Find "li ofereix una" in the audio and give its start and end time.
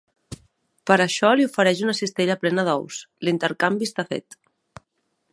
1.39-1.95